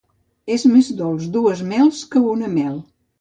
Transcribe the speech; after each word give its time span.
És 0.53 0.63
més 0.69 0.87
dolç 1.01 1.27
dues 1.35 1.61
mels 1.73 1.99
que 2.15 2.23
una 2.31 2.51
mel. 2.55 2.73